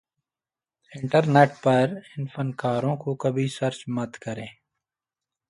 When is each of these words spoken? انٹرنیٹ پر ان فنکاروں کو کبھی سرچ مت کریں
انٹرنیٹ 0.91 1.51
پر 1.63 1.85
ان 2.11 2.25
فنکاروں 2.33 2.95
کو 3.03 3.15
کبھی 3.15 3.47
سرچ 3.49 3.83
مت 3.87 4.17
کریں 4.19 4.47